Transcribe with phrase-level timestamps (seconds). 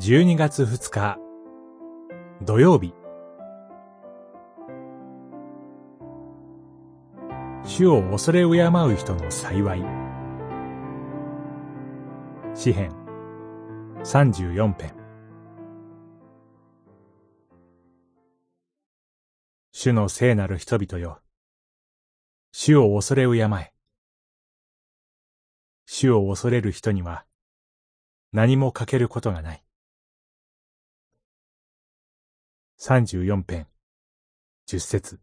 [0.00, 1.18] 12月2日。
[2.42, 2.94] 土曜日。
[7.64, 9.82] 主を恐れ敬う人の幸い。
[12.54, 12.92] 詩編。
[14.04, 14.94] 34編。
[19.72, 21.20] 主の聖なる人々よ。
[22.52, 23.72] 主を恐れ敬え。
[25.86, 27.26] 主を恐れる人には
[28.32, 29.64] 何も欠けることがない。
[32.80, 33.66] 34編。
[34.68, 35.18] 10節。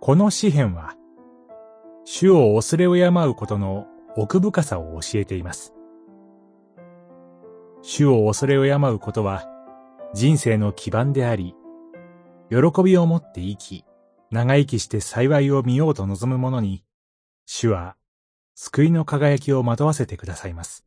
[0.00, 0.94] この詩篇は
[2.06, 5.74] 主を恐れを敬うことの奥深さを教えています。
[7.82, 9.44] 主を恐れを敬うことは
[10.14, 11.54] 人生の基盤であり
[12.48, 13.84] 喜びを持って生き
[14.30, 16.82] 長生きして幸いを見ようと望む者に
[17.44, 17.96] 主は
[18.54, 20.86] 救いの輝きをまとわせてくださいます。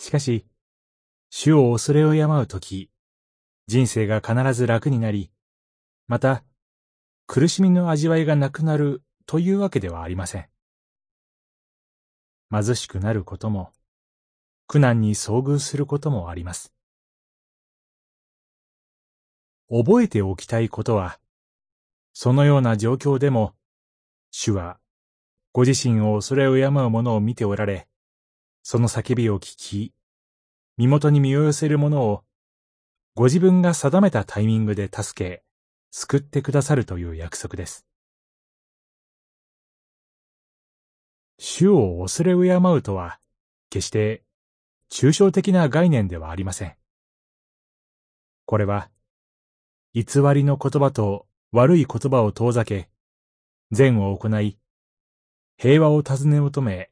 [0.00, 0.46] しかし、
[1.28, 2.90] 主を恐れを敬うとき、
[3.66, 5.30] 人生が必ず楽になり、
[6.06, 6.42] また、
[7.26, 10.48] 苦しみの味わいがなくなるというわけではありません。
[12.50, 13.72] 貧しくなることも、
[14.66, 16.72] 苦難に遭遇することもあります。
[19.68, 21.20] 覚えておきたいことは、
[22.14, 23.54] そのような状況でも、
[24.30, 24.80] 主は、
[25.52, 27.89] ご自身を恐れを敬う者を見ておられ、
[28.62, 29.94] その叫びを聞き、
[30.76, 32.24] 身元に身を寄せる者を、
[33.14, 35.42] ご自分が定めたタイミングで助け、
[35.90, 37.86] 救ってくださるという約束です。
[41.38, 43.18] 主を恐れ敬うとは、
[43.70, 44.22] 決して
[44.90, 46.74] 抽象的な概念ではありません。
[48.44, 48.90] これは、
[49.94, 50.04] 偽
[50.34, 52.90] りの言葉と悪い言葉を遠ざけ、
[53.70, 54.58] 善を行い、
[55.56, 56.90] 平和を尋ね求め、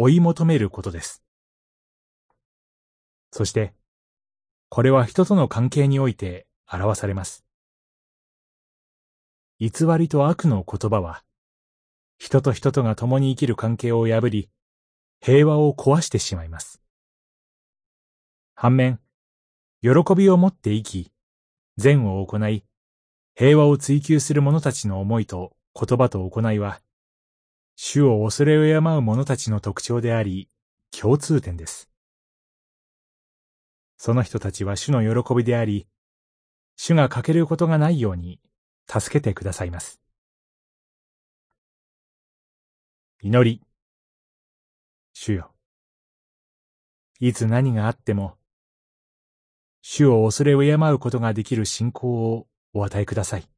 [0.00, 1.24] 追い求めることです。
[3.32, 3.74] そして、
[4.68, 7.44] これは人との関係において表されます。
[9.58, 11.24] 偽りと悪の言葉は、
[12.16, 14.48] 人と人とが共に生きる関係を破り、
[15.20, 16.80] 平和を壊してしまいます。
[18.54, 19.00] 反面、
[19.82, 21.12] 喜びを持って生き、
[21.76, 22.64] 善を行い、
[23.34, 26.80] 平和を追求する者たちの思いと言葉と行いは、
[27.80, 30.48] 主を恐れ敬う者たちの特徴であり、
[30.90, 31.88] 共通点です。
[33.96, 35.86] その人たちは主の喜びであり、
[36.74, 38.40] 主が欠けることがないように
[38.88, 40.00] 助けてくださいます。
[43.22, 43.62] 祈り。
[45.12, 45.52] 主よ。
[47.20, 48.38] いつ何があっても、
[49.82, 53.48] 主を恐れ敬うことができる信仰をお与えください。